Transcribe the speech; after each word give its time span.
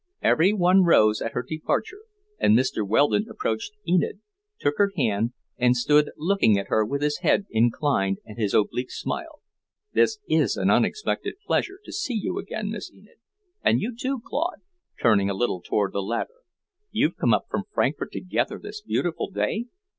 Every 0.23 0.51
one 0.51 0.81
rose 0.83 1.21
at 1.21 1.33
her 1.33 1.43
departure, 1.47 2.05
and 2.39 2.57
Mr. 2.57 2.81
Weldon 2.83 3.27
approached 3.29 3.73
Enid, 3.87 4.19
took 4.59 4.73
her 4.79 4.91
hand, 4.97 5.33
and 5.59 5.77
stood 5.77 6.09
looking 6.17 6.57
at 6.57 6.69
her 6.69 6.83
with 6.83 7.03
his 7.03 7.19
head 7.19 7.45
inclined 7.51 8.17
and 8.25 8.35
his 8.35 8.55
oblique 8.55 8.89
smile. 8.89 9.41
"This 9.93 10.17
is 10.27 10.57
an 10.57 10.71
unexpected 10.71 11.35
pleasure, 11.45 11.79
to 11.85 11.91
see 11.93 12.15
you 12.15 12.39
again, 12.39 12.71
Miss 12.71 12.91
Enid. 12.91 13.17
And 13.61 13.79
you, 13.79 13.95
too, 13.95 14.19
Claude," 14.25 14.61
turning 14.99 15.29
a 15.29 15.35
little 15.35 15.61
toward 15.61 15.93
the 15.93 16.01
latter. 16.01 16.41
"You've 16.89 17.17
come 17.17 17.35
up 17.35 17.45
from 17.47 17.65
Frankfort 17.71 18.11
together 18.11 18.57
this 18.57 18.81
beautiful 18.81 19.29
day?" 19.29 19.67